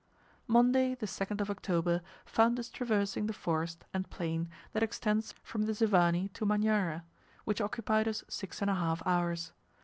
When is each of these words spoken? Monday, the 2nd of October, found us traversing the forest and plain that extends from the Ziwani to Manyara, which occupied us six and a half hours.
Monday, 0.47 0.95
the 0.95 1.05
2nd 1.05 1.41
of 1.41 1.51
October, 1.51 2.01
found 2.25 2.57
us 2.57 2.69
traversing 2.71 3.27
the 3.27 3.33
forest 3.37 3.85
and 3.93 4.09
plain 4.09 4.49
that 4.73 4.81
extends 4.81 5.33
from 5.43 5.65
the 5.67 5.73
Ziwani 5.75 6.29
to 6.33 6.43
Manyara, 6.43 7.03
which 7.45 7.61
occupied 7.61 8.07
us 8.07 8.23
six 8.27 8.63
and 8.63 8.71
a 8.71 8.73
half 8.73 9.05
hours. 9.05 9.51